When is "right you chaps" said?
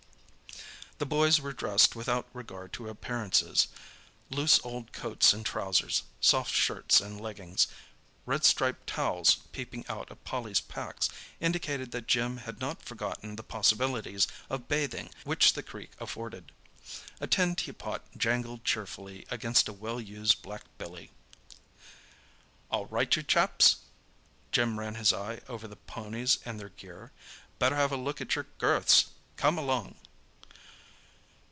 22.85-23.77